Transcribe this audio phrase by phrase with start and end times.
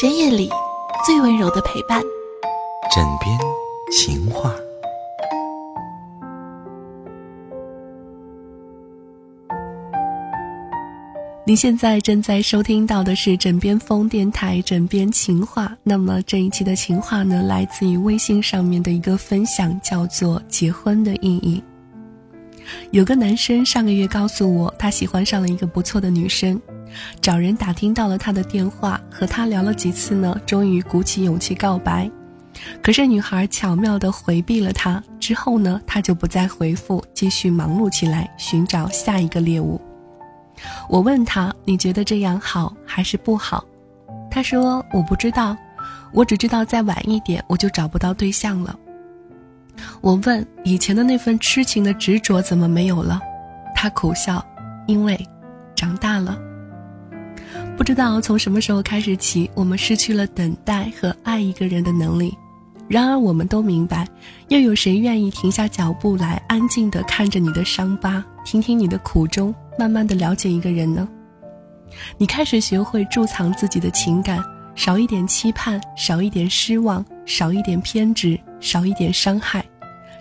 [0.00, 0.48] 深夜里
[1.04, 2.00] 最温柔的陪伴，
[2.94, 3.36] 枕边
[3.90, 4.54] 情话。
[11.44, 15.76] 你现在正在收听到的是枕边风电台枕边情话。
[15.82, 21.60] 那么这一期的情话呢，来自于微信上面的一个分享，叫做“结婚的意义”。
[22.90, 26.60] 有个男生上个月告诉我，他喜欢上了一个不错的女生，
[27.20, 32.10] 找人打听到了她的电话，和她聊了几次呢，终于鼓起勇气告白。
[32.82, 39.80] 可是女孩巧妙地回避了他，之后呢，他就不再回复，继续忙碌起来，寻找下一个猎物。
[40.88, 43.64] 我问他：“你觉得这样好还是不好？”
[44.28, 45.56] 他说：“我不知道，
[46.12, 48.76] 我只知道再晚一点我就找不到对象了。”
[50.00, 53.20] 我问：“以前的那份痴情的执着怎么没有了？”
[53.74, 54.44] 他苦笑
[54.86, 55.18] ：“因为
[55.74, 56.38] 长大了。”
[57.76, 62.36] 不知道从什么时候开始起，我们失去了等待和爱一个人的能力。
[62.88, 64.08] 然而，我们都明白，
[64.48, 69.54] 又有谁愿意停下脚步来，安静地看着你的伤疤，听听你的苦衷？
[69.78, 71.06] 慢慢的了解一个人呢，
[72.16, 74.42] 你开始学会贮藏自己的情感，
[74.78, 79.62] 少一点期盼，少一点失望，少一点偏执，少一点伤害。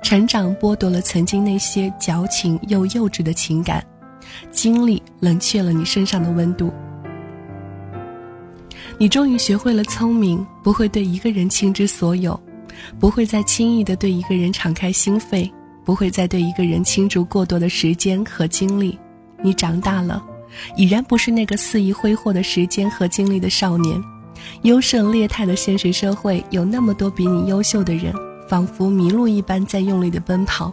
[0.00, 3.84] 成长剥夺了曾经那些矫情又幼稚的情感，
[4.52, 6.72] 经历冷却了你身上的温度。
[8.96, 12.40] 你终于学会了聪明，不会对一个人倾之所有，
[13.00, 15.50] 不会再轻易的对一个人敞开心扉，
[15.84, 18.96] 不会再对一个人倾注过多的时间和精力。
[19.42, 20.24] 你长大了，
[20.76, 24.00] 已然不是那个肆意挥霍的时间和精力的少年。
[24.62, 28.12] 优胜劣汰的现实社会，有那么多比你优秀的人，
[28.48, 30.72] 仿佛迷路一般在用力的奔跑。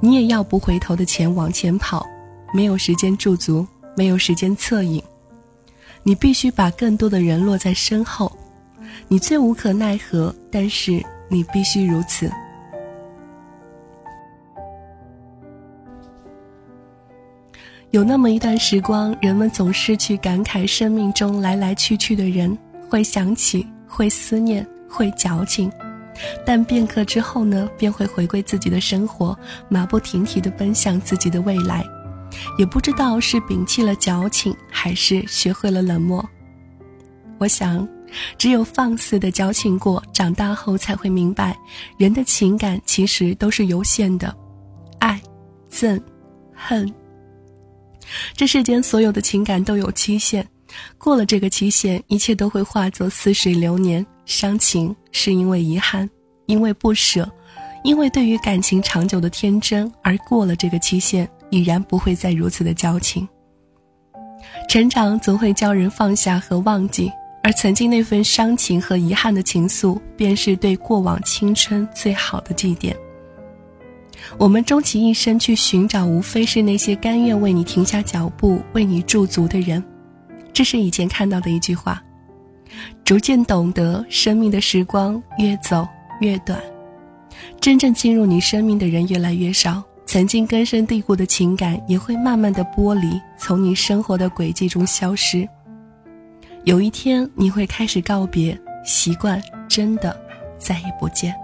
[0.00, 2.06] 你也要不回头的前往前跑，
[2.52, 5.02] 没有时间驻足，没有时间侧影。
[6.02, 8.30] 你必须把更多的人落在身后。
[9.08, 12.30] 你最无可奈何，但是你必须如此。
[17.90, 22.56] 有那么一段时光，人们总是去感慨生命中来来去去的人，
[22.94, 25.68] 会想起，会思念，会矫情，
[26.46, 29.36] 但片刻之后呢，便会回归自己的生活，
[29.68, 31.84] 马不停蹄地奔向自己的未来。
[32.56, 36.24] 也不知道是摒弃了矫情，还是学会了冷漠。
[37.38, 37.84] 我想，
[38.38, 41.58] 只有放肆的矫情过，长大后才会明白，
[41.98, 44.32] 人的情感其实都是有限的，
[45.00, 45.20] 爱、
[45.68, 46.00] 憎、
[46.54, 46.88] 恨。
[48.36, 50.46] 这世间所有的情感都有期限，
[50.98, 54.04] 过了这个期限，一切都会化作似水流年。
[54.26, 56.08] 伤情是因为遗憾，
[56.46, 57.30] 因为不舍，
[57.82, 63.28] 因为对于感情长久的天真，而过了这个期限，已然不会再如此的交情。
[64.68, 67.12] 成长总会教人放下和忘记，
[67.42, 72.94] 而曾经那份伤情和遗憾的情愫，便是对过往青春最好的祭奠。
[74.38, 79.84] 我们终其一生去寻找，无非是那些甘愿为你停下脚步、为你驻足的人。
[80.54, 82.02] 这是以前看到的一句话。
[83.04, 85.86] 逐渐懂得，生命的时光越走
[86.20, 86.58] 越短，
[87.60, 95.46] 真正进入你生命的人越来越少，曾经根深蒂固的情感也会慢慢的剥离，从你生活的轨迹中消失。
[96.64, 100.18] 有一天，你会开始告别习惯，真的
[100.58, 101.34] 再也不见。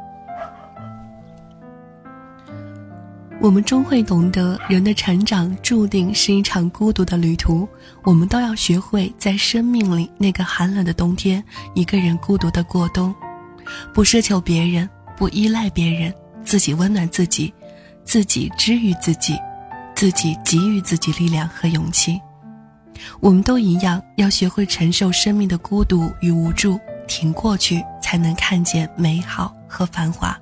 [3.40, 7.66] 我们终会懂得，人的成长注定是一场孤独的旅途。
[8.02, 11.42] 我们都要学会在生命里那个寒冷的冬天，
[11.74, 13.14] 一个人孤独的过冬，
[13.94, 14.86] 不奢求别人，
[15.16, 16.12] 不依赖别人，
[16.44, 17.52] 自己温暖自己，
[18.04, 19.38] 自己治愈自己，
[19.94, 22.20] 自己给予自己力量和勇气。
[23.20, 30.38] 我们都一样，要学会承受生命的孤独与无助，挺过去，才能看见美好和繁华。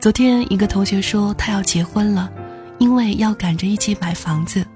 [0.00, 2.32] 昨天，一个同学说他要结婚了，
[2.78, 4.66] 因为要赶着一起买房子。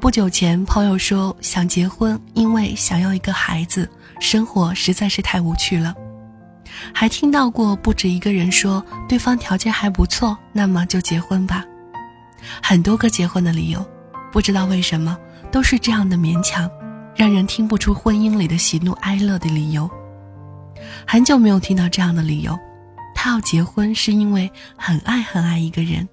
[0.00, 3.88] 不久前，朋友说想结婚，因为想要一个孩子，
[4.18, 5.94] 生活实在是太无趣了。
[6.92, 11.64] 还听到过不止一个人说对方条件还不错，那么就结婚吧。
[12.60, 13.86] 很多个结婚的理由，
[14.32, 15.16] 不知道为什么
[15.52, 16.68] 都是这样的勉强，
[17.14, 19.88] 让人听不出婚姻里的喜怒哀乐的理由。
[21.06, 22.58] 很久没有听到这样的理由。
[23.28, 26.08] 要结婚是因为很爱很爱一个人，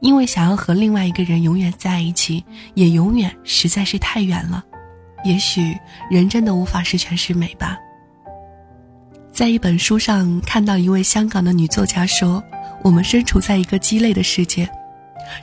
[0.00, 2.44] 因为想要和另外一个人永远在一起，
[2.74, 4.64] 也永远实在是太远了。
[5.24, 5.76] 也许
[6.10, 7.76] 人真的无法十全十美吧。
[9.32, 12.42] 在一本书上看到一位香港的女作家说
[12.82, 14.68] ：“我们身处在一个鸡肋的世界，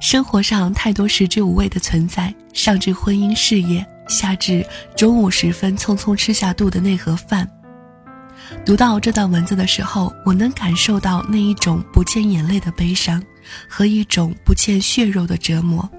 [0.02, 4.66] 生活上太多食之无味的存在，上至婚姻事业，下至
[4.96, 7.48] 中午时分匆匆吃下肚的那盒饭。
[8.66, 13.22] 读到这段文字的时候，我能感受到那一种不见眼泪的悲伤，
[13.68, 15.90] 和一种不见血肉的折磨。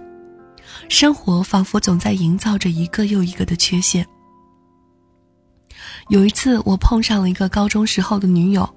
[0.89, 4.07] 生活仿佛总在营造着一个又一个的缺陷。
[6.09, 8.69] 有一次，我碰上了一个高中时候的女友，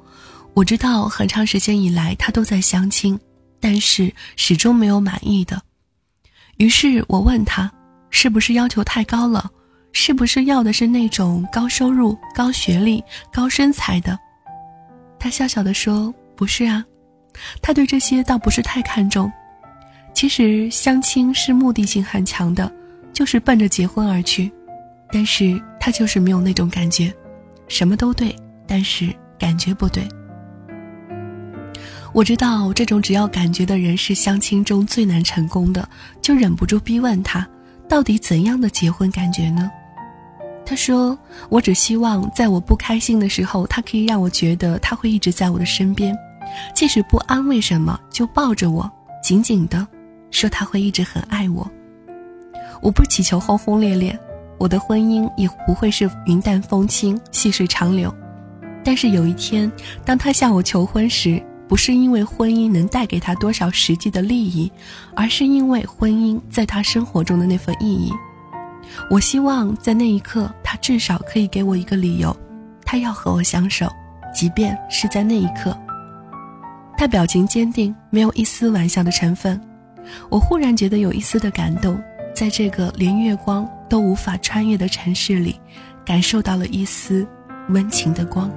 [0.54, 3.18] 我知道很长时间以来她都在相亲，
[3.60, 5.62] 但是始终没有满意的。
[6.58, 7.72] 于是我问她，
[8.10, 9.50] 是不是要求太高了？
[10.00, 13.04] 是不是要的是那种高收入、高学历、
[13.34, 14.18] 高身材的？
[15.18, 16.86] 他笑笑地说：“不是啊，
[17.64, 19.30] 他对这些倒不是太看重。
[20.14, 22.72] 其实相亲是目的性很强的，
[23.12, 24.52] 就是奔着结婚而去。
[25.12, 27.12] 但是他就是没有那种感觉，
[27.68, 28.34] 什么都对，
[28.68, 30.08] 但是感觉不对。
[32.14, 35.90] 我知道这种只要感觉的人是相亲中最难成功的，
[36.22, 37.46] 就忍不住逼问他，
[37.90, 39.70] 到底怎样的结婚感觉呢？”
[40.70, 41.18] 他说
[41.48, 46.14] ：“我只希望在我不开心的时候，他可以让我觉得他会一直在我的身边，
[46.76, 48.92] 即使不安慰什么，就抱着我
[49.24, 49.88] 紧紧的，
[50.30, 51.66] 说他会一直很爱我。
[52.82, 54.20] 我不祈求轰轰烈烈，
[54.58, 58.14] 我的婚姻也不会是云淡风轻、细水长流。
[58.84, 59.72] 但是有一天，
[60.04, 64.70] 当他向我求婚时，不是因为婚姻能带给他多少实际的利益，
[65.16, 68.12] 而是因为婚姻在他生活中的那份意义。”
[69.10, 72.36] 我希望在那一刻，他至少可以给我一个理由，
[72.86, 73.88] 他要和我相守，
[74.34, 75.78] 即便是在那一刻。
[76.98, 79.60] 他表情坚定，没有一丝玩笑的成分。
[80.30, 82.02] 我忽然觉得有一丝的感动，
[82.34, 85.60] 在这个连月光都无法穿越的城市里，
[86.06, 87.28] 感受到了一丝
[87.70, 88.50] 温情的光。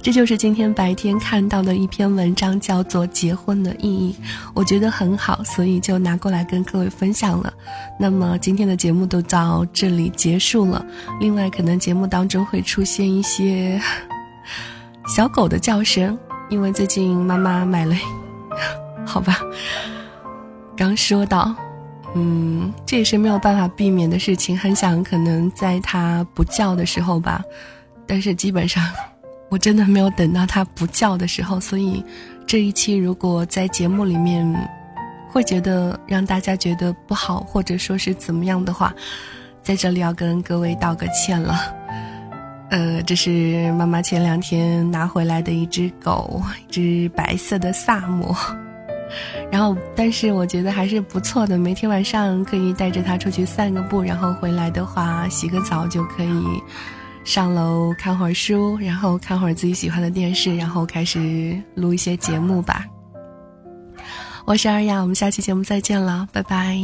[0.00, 4.16] 这就是今天白天看到的一篇文章，叫做《结婚的意义》，
[4.54, 7.52] 我觉得很好，所以就拿过来跟各位分享了。
[7.98, 10.84] 那么今天的节目都到这里结束了。
[11.20, 13.78] 另外，可能节目当中会出现一些
[15.14, 16.18] 小狗的叫声，
[16.48, 17.94] 因为最近妈妈买了，
[19.04, 19.38] 好吧。
[20.76, 21.54] 刚说到，
[22.14, 24.56] 嗯，这也是没有办法避免的事情。
[24.56, 27.42] 很想可能在它不叫的时候吧，
[28.06, 28.82] 但是基本上。
[29.48, 32.04] 我真的没有等到它不叫的时候，所以
[32.46, 34.46] 这一期如果在节目里面
[35.30, 38.94] 会觉得让大家觉得不好，或者说是怎么样的话，
[39.62, 41.58] 在这里要跟各位道个歉了。
[42.70, 48.36] 呃，这是妈妈前两天拿回来的一只狗，一只白色的萨摩。
[49.50, 56.44] 然后，但是我觉得还是不错的，每天晚上可以带着它出去散个步，然后回来的话洗个澡就可以。
[57.28, 62.86] 上楼看会儿书，然后看会儿自己喜欢的电视，然后开始录一些节目吧。
[64.46, 66.80] 我是二丫，我们下期节目再见了，拜拜。